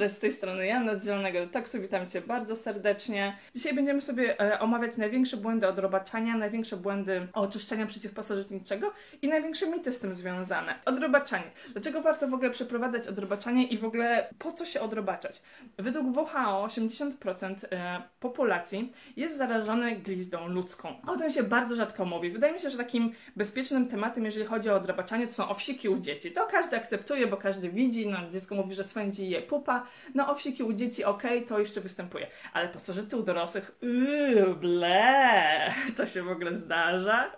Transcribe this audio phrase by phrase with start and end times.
[0.00, 3.36] dobry, z tej strony Jana z Zielonego Detoksu, witam Cię bardzo serdecznie.
[3.54, 8.92] Dzisiaj będziemy sobie e, omawiać największe błędy odrobaczania, największe błędy oczyszczenia przeciwpasożytniczego
[9.22, 10.74] i największe mity z tym związane.
[10.84, 11.50] Odrobaczanie.
[11.72, 15.42] Dlaczego warto w ogóle przeprowadzać odrobaczanie i w ogóle po co się odrobaczać?
[15.78, 20.88] Według WHO 80% e, populacji jest zarażone glizdą ludzką.
[21.06, 22.30] O tym się bardzo rzadko mówi.
[22.30, 25.98] Wydaje mi się, że takim bezpiecznym tematem, jeżeli chodzi o odrobaczanie, to są owsiki u
[25.98, 26.32] dzieci.
[26.32, 30.62] To każdy akceptuje, bo każdy widzi, no dziecko mówi, że swędzi je pupa, no owsiki
[30.62, 36.28] u dzieci ok, to jeszcze występuje, ale pasożyty u dorosłych, yy, ble, to się w
[36.28, 37.32] ogóle zdarza.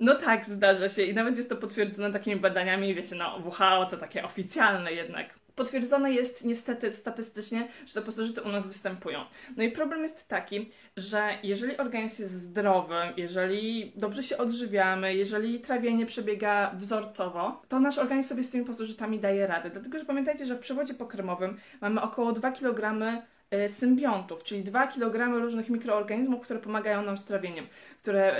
[0.00, 3.96] No tak, zdarza się i nawet jest to potwierdzone takimi badaniami, wiecie, no WHO to
[3.96, 5.41] takie oficjalne jednak.
[5.56, 9.24] Potwierdzone jest niestety statystycznie, że te pasożyty u nas występują.
[9.56, 15.60] No i problem jest taki, że jeżeli organizm jest zdrowy, jeżeli dobrze się odżywiamy, jeżeli
[15.60, 19.70] trawienie przebiega wzorcowo, to nasz organizm sobie z tymi pasożytami daje radę.
[19.70, 23.12] Dlatego, że pamiętajcie, że w przewodzie pokarmowym mamy około 2 kg
[23.50, 27.66] e, symbiontów, czyli 2 kg różnych mikroorganizmów, które pomagają nam z trawieniem,
[28.02, 28.36] które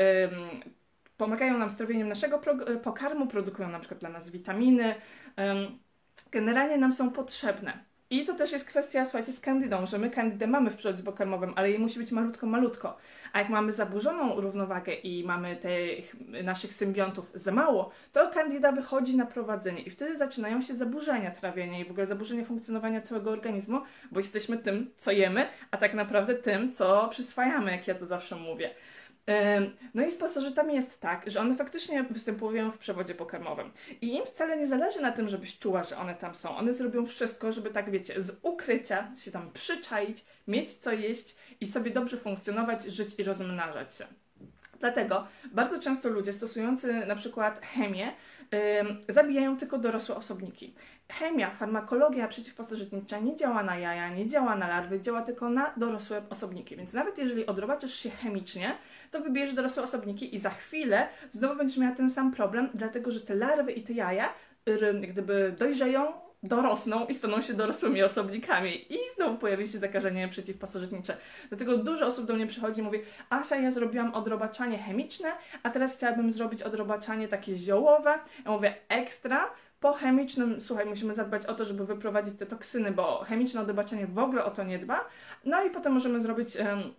[1.16, 2.40] pomagają nam z trawieniem naszego
[2.82, 4.94] pokarmu, produkują na przykład dla nas witaminy,
[6.30, 7.92] generalnie nam są potrzebne.
[8.12, 11.52] I to też jest kwestia, słuchajcie, z kandydą, że my kandydę mamy w przewodzie pokarmowym,
[11.56, 12.96] ale jej musi być malutko, malutko.
[13.32, 19.16] A jak mamy zaburzoną równowagę i mamy tych naszych symbiontów za mało, to kandyda wychodzi
[19.16, 23.80] na prowadzenie i wtedy zaczynają się zaburzenia trawienia i w ogóle zaburzenia funkcjonowania całego organizmu,
[24.10, 28.36] bo jesteśmy tym, co jemy, a tak naprawdę tym, co przyswajamy, jak ja to zawsze
[28.36, 28.70] mówię.
[29.94, 33.70] No i z pasożytami jest tak, że one faktycznie występują w przewodzie pokarmowym.
[34.00, 36.56] I im wcale nie zależy na tym, żebyś czuła, że one tam są.
[36.56, 41.66] One zrobią wszystko, żeby tak wiecie, z ukrycia się tam przyczaić, mieć co jeść i
[41.66, 44.06] sobie dobrze funkcjonować, żyć i rozmnażać się.
[44.82, 48.12] Dlatego bardzo często ludzie stosujący na przykład chemię
[48.52, 48.58] yy,
[49.08, 50.74] zabijają tylko dorosłe osobniki.
[51.08, 56.22] Chemia, farmakologia przeciwpasożytnicza nie działa na jaja, nie działa na larwy, działa tylko na dorosłe
[56.30, 56.76] osobniki.
[56.76, 58.76] Więc nawet jeżeli odrobaczysz się chemicznie,
[59.10, 63.20] to wybierzesz dorosłe osobniki i za chwilę znowu będziesz miała ten sam problem, dlatego że
[63.20, 64.34] te larwy i te jaja
[64.66, 71.16] jak gdyby dojrzeją, dorosną i staną się dorosłymi osobnikami i znowu pojawi się zakażenie przeciwpasożytnicze.
[71.48, 72.98] Dlatego dużo osób do mnie przychodzi i mówi
[73.30, 75.32] Asia, ja zrobiłam odrobaczanie chemiczne,
[75.62, 78.18] a teraz chciałabym zrobić odrobaczanie takie ziołowe.
[78.44, 79.50] Ja mówię ekstra,
[79.82, 84.18] po chemicznym, słuchaj, musimy zadbać o to, żeby wyprowadzić te toksyny, bo chemiczne odrobaczenie w
[84.18, 85.08] ogóle o to nie dba.
[85.44, 86.94] No i potem możemy zrobić um,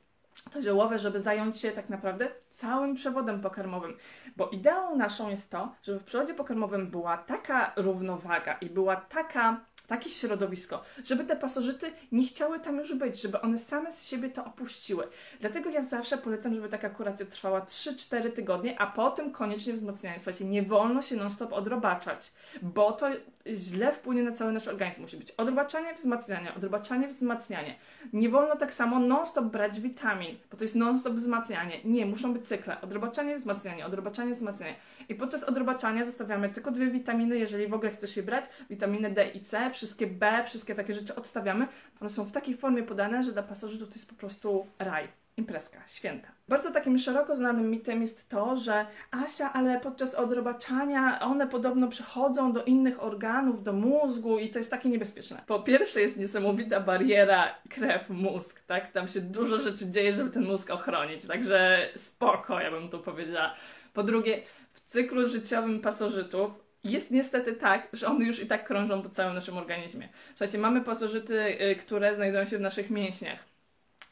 [0.51, 3.97] to ziołowe, żeby zająć się tak naprawdę całym przewodem pokarmowym.
[4.37, 9.65] Bo ideą naszą jest to, żeby w przewodzie pokarmowym była taka równowaga i była taka
[9.87, 14.29] takie środowisko, żeby te pasożyty nie chciały tam już być, żeby one same z siebie
[14.29, 15.07] to opuściły.
[15.39, 20.19] Dlatego ja zawsze polecam, żeby taka kuracja trwała 3-4 tygodnie, a potem koniecznie wzmacnianie.
[20.19, 23.07] Słuchajcie, nie wolno się non-stop odrobaczać, bo to
[23.47, 25.01] źle wpłynie na cały nasz organizm.
[25.01, 27.75] Musi być odrobaczanie, wzmacnianie, odrobaczanie, wzmacnianie.
[28.13, 31.79] Nie wolno tak samo non-stop brać witamin, bo to jest non-stop wzmacnianie.
[31.85, 32.81] Nie, muszą być cykle.
[32.81, 34.75] Odrobaczanie, wzmacnianie, odrobaczanie, wzmacnianie.
[35.09, 39.29] I podczas odrobaczania zostawiamy tylko dwie witaminy, jeżeli w ogóle chcesz je brać, witaminy D
[39.29, 41.67] i C, wszystkie B, wszystkie takie rzeczy odstawiamy.
[42.01, 45.07] One są w takiej formie podane, że dla pasożytów to jest po prostu raj
[45.37, 46.27] imprezka, święta.
[46.47, 52.53] Bardzo takim szeroko znanym mitem jest to, że Asia, ale podczas odrobaczania one podobno przechodzą
[52.53, 55.43] do innych organów, do mózgu i to jest takie niebezpieczne.
[55.47, 58.91] Po pierwsze jest niesamowita bariera krew-mózg, tak?
[58.91, 63.53] Tam się dużo rzeczy dzieje, żeby ten mózg ochronić, także spoko, ja bym tu powiedziała.
[63.93, 64.41] Po drugie,
[64.73, 69.35] w cyklu życiowym pasożytów jest niestety tak, że one już i tak krążą po całym
[69.35, 70.09] naszym organizmie.
[70.29, 73.53] Słuchajcie, mamy pasożyty, y, które znajdują się w naszych mięśniach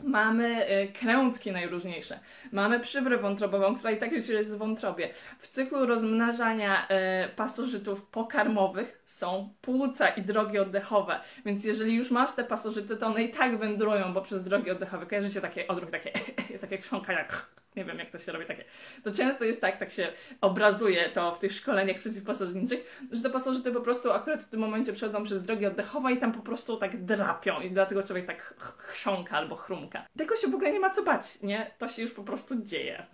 [0.04, 2.20] Mamy y, krętki najróżniejsze.
[2.52, 5.10] Mamy przywrę wątrobową, która i tak już jest w wątrobie.
[5.40, 6.88] W cyklu rozmnażania
[7.26, 11.20] y, pasożytów pokarmowych są płuca i drogi oddechowe.
[11.46, 15.06] Więc jeżeli już masz te pasożyty, to one i tak wędrują, bo przez drogi oddechowe
[15.06, 16.12] kojarzycie takie odruch, takie,
[16.62, 18.64] takie krząka jak nie wiem jak to się robi takie.
[19.04, 23.72] To często jest tak, tak się obrazuje to w tych szkoleniach przeciwpasożytniczych, że te pasożyty
[23.72, 27.06] po prostu akurat w tym momencie przechodzą przez drogi oddechowe i tam po prostu tak
[27.06, 28.42] drapią i dlatego człowiek tak
[28.78, 30.06] chrząka albo chrumka.
[30.18, 31.72] Tego się w ogóle nie ma co bać, nie?
[31.78, 33.06] To się już po prostu dzieje.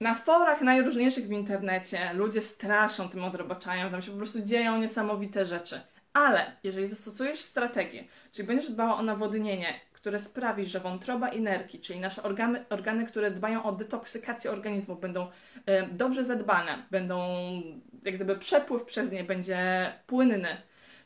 [0.00, 5.44] Na forach najróżniejszych w internecie ludzie straszą tym odrobaczaniem, tam się po prostu dzieją niesamowite
[5.44, 5.80] rzeczy.
[6.12, 11.80] Ale jeżeli zastosujesz strategię, czyli będziesz dbała o nawodnienie, które sprawi, że wątroba i nerki,
[11.80, 15.30] czyli nasze organy, organy które dbają o detoksykację organizmu, będą y,
[15.92, 17.18] dobrze zadbane, będą,
[18.04, 20.56] jak gdyby przepływ przez nie będzie płynny,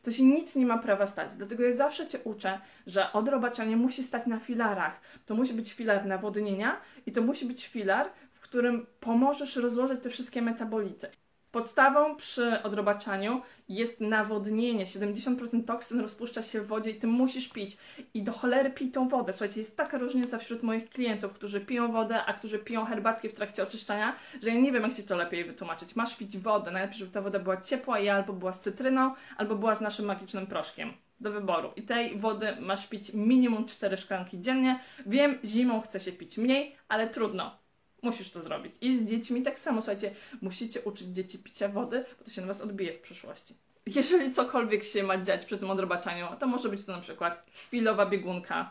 [0.03, 1.35] to się nic nie ma prawa stać.
[1.35, 5.01] Dlatego ja zawsze Cię uczę, że odrobaczanie musi stać na filarach.
[5.27, 10.11] To musi być filar nawodnienia i to musi być filar, w którym pomożesz rozłożyć te
[10.11, 11.11] wszystkie metabolity.
[11.53, 14.85] Podstawą przy odrobaczaniu jest nawodnienie.
[14.85, 17.77] 70% toksyn rozpuszcza się w wodzie i ty musisz pić.
[18.15, 19.33] I do cholery pij tą wodę.
[19.33, 23.35] Słuchajcie, jest taka różnica wśród moich klientów, którzy piją wodę, a którzy piją herbatki w
[23.35, 25.97] trakcie oczyszczania, że ja nie wiem, jak ci to lepiej wytłumaczyć.
[25.97, 26.71] Masz pić wodę.
[26.71, 30.07] Najlepiej, żeby ta woda była ciepła i albo była z cytryną, albo była z naszym
[30.07, 31.73] magicznym proszkiem do wyboru.
[31.77, 34.81] I tej wody masz pić minimum 4 szklanki dziennie.
[35.07, 37.60] Wiem, zimą chce się pić mniej, ale trudno.
[38.03, 38.75] Musisz to zrobić.
[38.81, 42.47] I z dziećmi tak samo, słuchajcie, musicie uczyć dzieci picia wody, bo to się na
[42.47, 43.55] Was odbije w przyszłości.
[43.87, 48.07] Jeżeli cokolwiek się ma dziać przy tym odrobaczaniu, to może być to na przykład chwilowa
[48.07, 48.71] biegunka,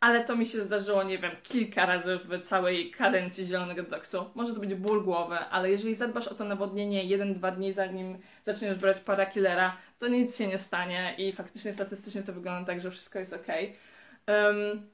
[0.00, 4.30] ale to mi się zdarzyło, nie wiem, kilka razy w całej kadencji zielonego doksu.
[4.34, 8.74] Może to być ból głowy, ale jeżeli zadbasz o to nawodnienie 1-2 dni zanim zaczniesz
[8.76, 13.18] brać parakillera, to nic się nie stanie i faktycznie statystycznie to wygląda tak, że wszystko
[13.18, 13.46] jest ok.
[14.26, 14.86] Um,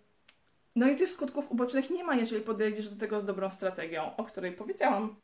[0.79, 4.25] no i tych skutków ubocznych nie ma, jeżeli podejdziesz do tego z dobrą strategią, o
[4.25, 5.17] której powiedziałam.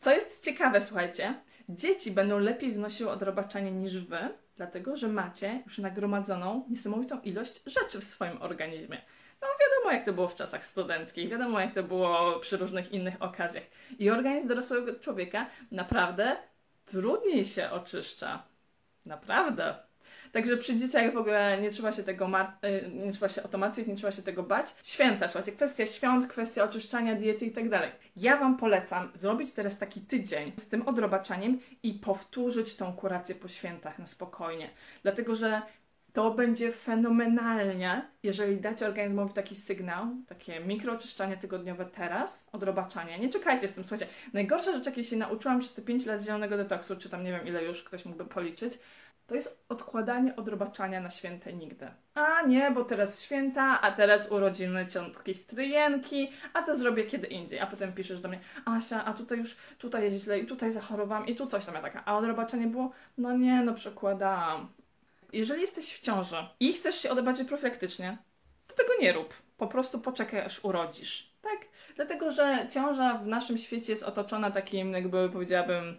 [0.00, 1.34] Co jest ciekawe, słuchajcie,
[1.68, 4.18] dzieci będą lepiej znosiły odrobaczanie niż wy,
[4.56, 9.02] dlatego że macie już nagromadzoną niesamowitą ilość rzeczy w swoim organizmie.
[9.42, 13.22] No wiadomo, jak to było w czasach studenckich, wiadomo, jak to było przy różnych innych
[13.22, 13.64] okazjach.
[13.98, 16.36] I organizm dorosłego człowieka naprawdę
[16.86, 18.42] trudniej się oczyszcza.
[19.06, 19.89] Naprawdę.
[20.32, 23.48] Także przy dzieciach w ogóle nie trzeba się tego mar- y, nie trzeba się o
[23.48, 24.66] to martwić, nie trzeba się tego bać.
[24.82, 27.90] Święta, słuchajcie, kwestia świąt, kwestia oczyszczania diety i tak dalej.
[28.16, 33.48] Ja Wam polecam zrobić teraz taki tydzień z tym odrobaczaniem i powtórzyć tą kurację po
[33.48, 34.70] świętach na spokojnie.
[35.02, 35.62] Dlatego, że
[36.12, 43.18] to będzie fenomenalnie, jeżeli dacie organizmowi taki sygnał, takie mikrooczyszczanie tygodniowe teraz, odrobaczanie.
[43.18, 44.06] Nie czekajcie z tym, słuchajcie.
[44.32, 47.46] Najgorsza rzecz, jakiej się nauczyłam przez te 5 lat zielonego detoksu, czy tam nie wiem
[47.46, 48.78] ile już ktoś mógłby policzyć,
[49.30, 51.88] to jest odkładanie odrobaczania na święte nigdy.
[52.14, 57.60] A nie, bo teraz święta, a teraz urodziny ciątki stryjenki, a to zrobię kiedy indziej.
[57.60, 61.26] A potem piszesz do mnie, Asia, a tutaj już, tutaj jest źle i tutaj zachorowałam
[61.26, 62.04] i tu coś tam ja taka.
[62.04, 64.72] A odrobaczenie było, no nie, no przekładałam.
[65.32, 68.18] Jeżeli jesteś w ciąży i chcesz się odrobaczyć profilaktycznie,
[68.66, 69.34] to tego nie rób.
[69.56, 71.32] Po prostu poczekaj, aż urodzisz.
[71.42, 71.68] Tak?
[71.96, 75.98] Dlatego, że ciąża w naszym świecie jest otoczona takim, jakby powiedziałabym,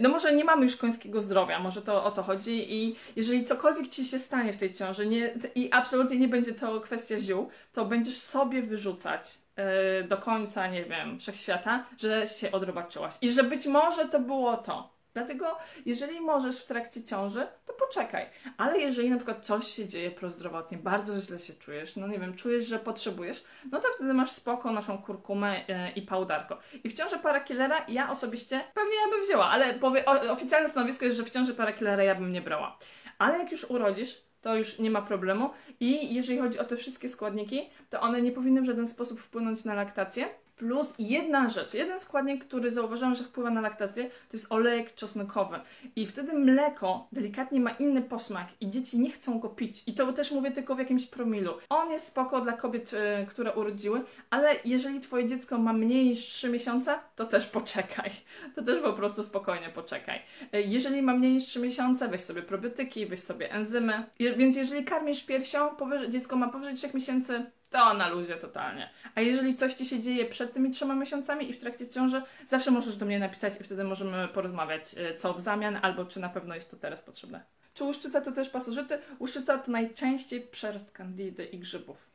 [0.00, 3.88] no może nie mamy już końskiego zdrowia, może to o to chodzi i jeżeli cokolwiek
[3.88, 7.84] Ci się stanie w tej ciąży nie, i absolutnie nie będzie to kwestia ziół, to
[7.84, 13.66] będziesz sobie wyrzucać yy, do końca, nie wiem, wszechświata, że się odrobaczyłaś i że być
[13.66, 14.93] może to było to.
[15.14, 18.26] Dlatego, jeżeli możesz w trakcie ciąży, to poczekaj.
[18.56, 22.34] Ale jeżeli na przykład coś się dzieje prozdrowotnie, bardzo źle się czujesz, no nie wiem,
[22.34, 26.58] czujesz, że potrzebujesz, no to wtedy masz spoko naszą kurkumę yy, i pałdarko.
[26.84, 31.04] I w ciąży parakillera ja osobiście pewnie ja bym wzięła, ale powie, o, oficjalne stanowisko
[31.04, 32.78] jest, że w ciąży parakillera ja bym nie brała.
[33.18, 35.50] Ale jak już urodzisz, to już nie ma problemu.
[35.80, 39.64] I jeżeli chodzi o te wszystkie składniki, to one nie powinny w żaden sposób wpłynąć
[39.64, 44.52] na laktację Plus jedna rzecz, jeden składnik, który zauważyłam, że wpływa na laktację, to jest
[44.52, 45.60] olejek czosnkowy.
[45.96, 49.82] I wtedy mleko delikatnie ma inny posmak i dzieci nie chcą go pić.
[49.86, 51.54] I to też mówię tylko w jakimś promilu.
[51.68, 56.18] On jest spoko dla kobiet, y, które urodziły, ale jeżeli twoje dziecko ma mniej niż
[56.18, 58.10] 3 miesiące, to też poczekaj.
[58.54, 60.20] To też po prostu spokojnie poczekaj.
[60.54, 64.04] Y, jeżeli ma mniej niż 3 miesiące, weź sobie probiotyki, weź sobie enzymy.
[64.20, 68.90] Więc jeżeli karmisz piersią, powyżej, dziecko ma powyżej 3 miesięcy, to na luzie totalnie.
[69.14, 72.70] A jeżeli coś Ci się dzieje przed tymi trzema miesiącami i w trakcie ciąży, zawsze
[72.70, 76.28] możesz do mnie napisać i wtedy możemy porozmawiać, y, co w zamian, albo czy na
[76.28, 77.44] pewno jest to teraz potrzebne.
[77.74, 78.98] Czy łuszczyca to też pasożyty?
[79.20, 82.13] Łuszczyca to najczęściej przerost kandidy i grzybów.